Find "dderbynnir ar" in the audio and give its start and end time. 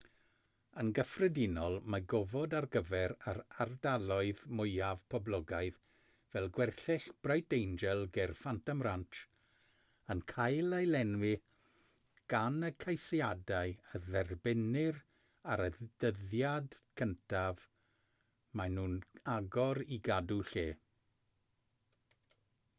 14.09-15.65